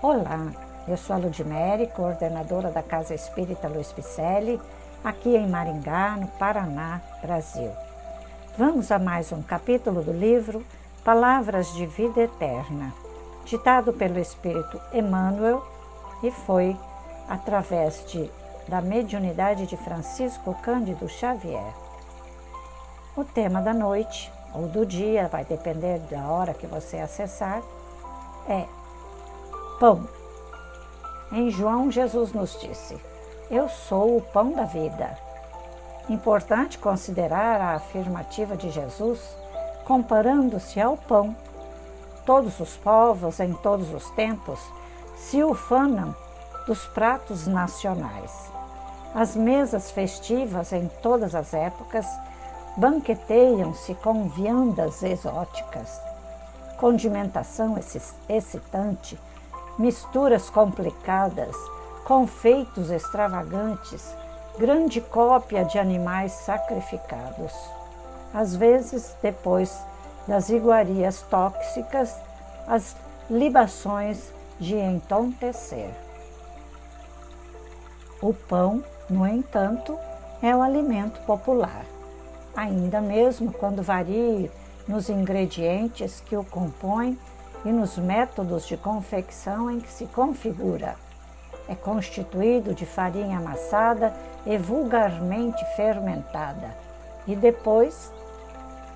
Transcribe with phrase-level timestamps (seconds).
[0.00, 0.52] Olá,
[0.86, 4.60] eu sou a Ludmere, coordenadora da Casa Espírita Luiz Picelli,
[5.02, 7.72] aqui em Maringá, no Paraná, Brasil.
[8.56, 10.64] Vamos a mais um capítulo do livro
[11.02, 12.94] Palavras de Vida Eterna,
[13.44, 15.66] ditado pelo Espírito Emmanuel
[16.22, 16.76] e foi
[17.28, 18.30] através de,
[18.68, 21.74] da mediunidade de Francisco Cândido Xavier.
[23.16, 27.60] O tema da noite ou do dia, vai depender da hora que você acessar,
[28.48, 28.77] é
[29.78, 30.08] pão.
[31.30, 32.96] Em João, Jesus nos disse:
[33.50, 35.16] Eu sou o pão da vida.
[36.08, 39.20] Importante considerar a afirmativa de Jesus
[39.84, 41.34] comparando-se ao pão.
[42.26, 44.60] Todos os povos, em todos os tempos,
[45.16, 46.14] se ufanam
[46.66, 48.50] dos pratos nacionais.
[49.14, 52.06] As mesas festivas em todas as épocas
[52.76, 56.00] banqueteiam-se com viandas exóticas.
[56.76, 57.76] Condimentação
[58.28, 59.18] excitante
[59.78, 61.54] misturas complicadas,
[62.04, 64.14] confeitos extravagantes,
[64.58, 67.52] grande cópia de animais sacrificados.
[68.34, 69.78] Às vezes, depois
[70.26, 72.14] das iguarias tóxicas,
[72.66, 72.96] as
[73.30, 75.90] libações de entontecer.
[78.20, 79.96] O pão, no entanto,
[80.42, 81.84] é o alimento popular,
[82.56, 84.50] ainda mesmo quando varie
[84.86, 87.18] nos ingredientes que o compõem
[87.64, 90.96] e nos métodos de confecção em que se configura.
[91.68, 94.14] É constituído de farinha amassada
[94.46, 96.74] e vulgarmente fermentada,
[97.26, 98.12] e depois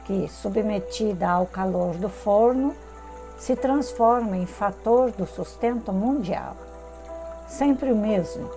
[0.05, 2.75] que, submetida ao calor do forno,
[3.39, 6.57] se transforma em fator do sustento mundial.
[7.47, 8.51] Sempre o mesmo,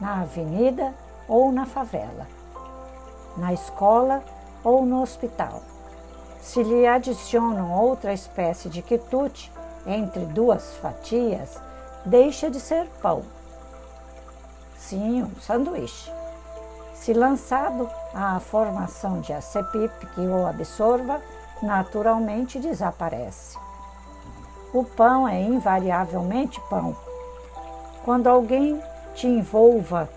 [0.00, 0.92] na avenida
[1.28, 2.26] ou na favela,
[3.36, 4.22] na escola
[4.64, 5.62] ou no hospital
[6.40, 9.52] se lhe adicionam outra espécie de quitute
[9.86, 11.60] entre duas fatias,
[12.04, 13.22] deixa de ser pão.
[14.76, 16.10] Sim, um sanduíche.
[16.94, 21.20] Se lançado à formação de acepip que o absorva,
[21.62, 23.58] naturalmente desaparece.
[24.72, 26.96] O pão é invariavelmente pão.
[28.04, 28.82] Quando alguém
[29.14, 30.08] te envolva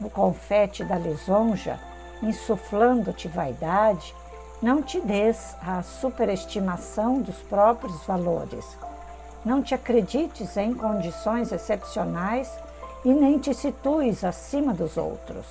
[0.00, 1.78] no confete da lisonja,
[2.22, 4.14] insuflando-te vaidade,
[4.62, 8.64] não te des a superestimação dos próprios valores.
[9.44, 12.50] Não te acredites em condições excepcionais
[13.04, 15.46] e nem te situes acima dos outros.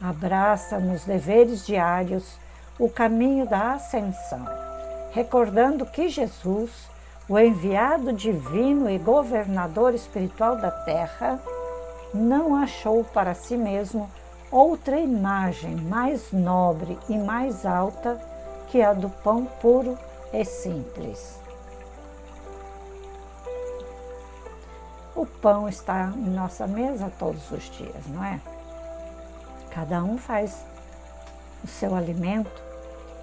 [0.00, 2.38] Abraça nos deveres diários
[2.78, 4.46] o caminho da ascensão,
[5.12, 6.70] recordando que Jesus,
[7.28, 11.40] o enviado divino e governador espiritual da terra,
[12.14, 14.10] não achou para si mesmo
[14.50, 18.20] outra imagem mais nobre e mais alta
[18.68, 19.96] que a do pão puro
[20.32, 21.38] e simples.
[25.14, 28.40] O pão está em nossa mesa todos os dias, não é?
[29.70, 30.64] Cada um faz
[31.62, 32.62] o seu alimento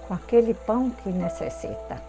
[0.08, 2.02] com aquele pão que necessita.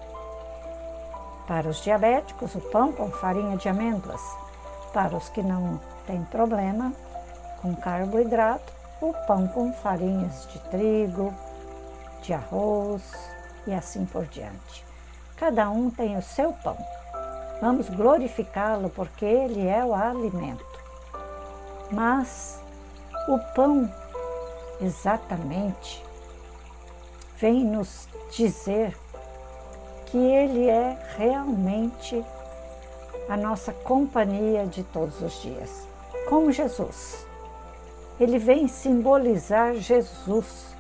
[1.47, 4.21] Para os diabéticos, o pão com farinha de amêndoas.
[4.93, 6.93] Para os que não têm problema
[7.63, 11.35] com carboidrato, o pão com farinhas de trigo,
[12.23, 13.03] de arroz
[13.67, 14.85] e assim por diante.
[15.37, 16.77] Cada um tem o seu pão.
[17.61, 20.67] Vamos glorificá-lo porque ele é o alimento.
[21.91, 22.61] Mas
[23.29, 23.93] o pão,
[24.81, 26.05] exatamente,
[27.37, 28.97] vem nos dizer
[30.07, 32.25] que ele é realmente
[33.29, 35.87] a nossa companhia de todos os dias,
[36.29, 37.28] como Jesus.
[38.21, 40.75] Ele vem simbolizar Jesus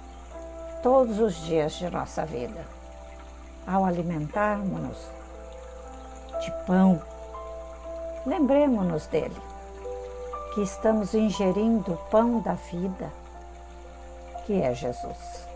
[0.82, 2.66] todos os dias de nossa vida.
[3.66, 4.98] Ao alimentarmos-nos
[6.40, 7.00] de pão,
[8.26, 9.36] lembremos-nos dele,
[10.54, 13.12] que estamos ingerindo o pão da vida,
[14.44, 15.46] que é Jesus,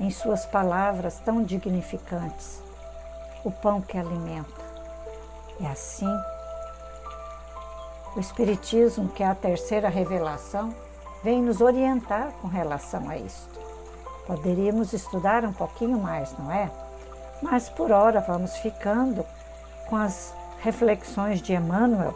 [0.00, 2.60] em suas palavras tão dignificantes,
[3.44, 4.64] o pão que alimenta.
[5.60, 6.12] E assim,
[8.16, 10.74] o Espiritismo, que é a terceira revelação,
[11.24, 13.58] vem nos orientar com relação a isto.
[14.26, 16.70] Poderíamos estudar um pouquinho mais, não é?
[17.42, 19.24] Mas por hora vamos ficando
[19.88, 22.14] com as reflexões de Emmanuel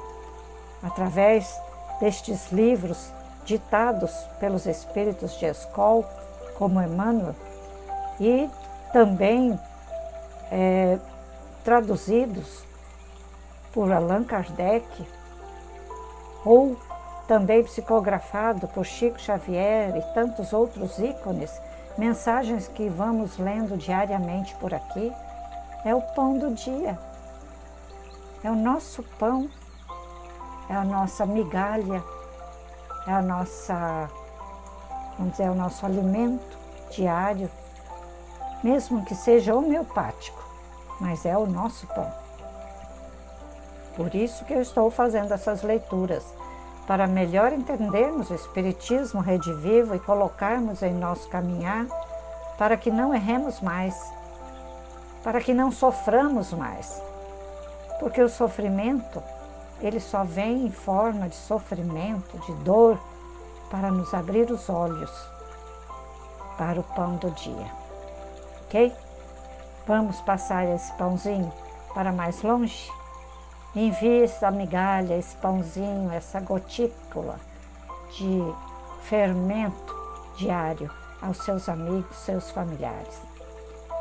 [0.82, 1.58] através
[2.00, 3.10] destes livros
[3.44, 6.04] ditados pelos espíritos de escola,
[6.58, 7.34] como Emmanuel,
[8.20, 8.48] e
[8.92, 9.58] também
[10.50, 10.98] é,
[11.64, 12.62] traduzidos
[13.72, 14.86] por Allan Kardec
[16.44, 16.76] ou
[17.28, 21.60] também psicografado por Chico Xavier e tantos outros ícones,
[21.96, 25.12] mensagens que vamos lendo diariamente por aqui,
[25.84, 26.98] é o pão do dia.
[28.42, 29.48] É o nosso pão
[30.68, 32.04] é a nossa migalha,
[33.06, 34.08] é a nossa,
[35.16, 36.58] vamos dizer, é o nosso alimento
[36.90, 37.50] diário,
[38.62, 40.44] mesmo que seja homeopático,
[41.00, 42.12] mas é o nosso pão.
[43.96, 46.24] Por isso que eu estou fazendo essas leituras,
[46.88, 51.86] para melhor entendermos o Espiritismo redivivo e colocarmos em nosso caminhar
[52.56, 53.94] para que não erremos mais,
[55.22, 57.00] para que não soframos mais.
[58.00, 59.22] Porque o sofrimento,
[59.82, 62.98] ele só vem em forma de sofrimento, de dor,
[63.70, 65.10] para nos abrir os olhos
[66.56, 67.70] para o pão do dia.
[68.64, 68.94] Ok?
[69.86, 71.52] Vamos passar esse pãozinho
[71.92, 72.97] para mais longe?
[73.74, 77.38] Envie essa migalha, esse pãozinho, essa gotícula
[78.16, 78.42] de
[79.02, 79.94] fermento
[80.36, 83.20] diário aos seus amigos, seus familiares.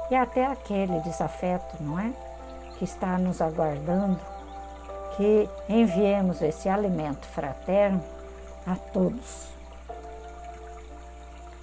[0.10, 2.14] E até aquele desafeto, não é?
[2.78, 4.20] Que está nos aguardando,
[5.18, 8.02] que enviemos esse alimento fraterno
[8.66, 9.48] a todos.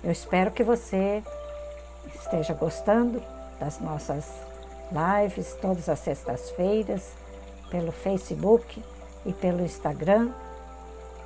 [0.03, 1.23] Eu espero que você
[2.15, 3.23] esteja gostando
[3.59, 4.31] das nossas
[4.93, 7.24] lives todas as sextas-feiras
[7.71, 8.83] pelo Facebook
[9.25, 10.33] e pelo Instagram.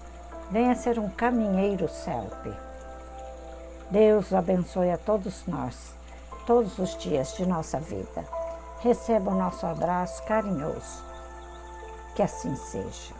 [0.50, 2.54] venha ser um caminheiro CELP.
[3.90, 5.94] Deus abençoe a todos nós,
[6.46, 8.25] todos os dias de nossa vida.
[8.81, 11.04] Receba o nosso abraço carinhoso.
[12.14, 13.19] Que assim seja.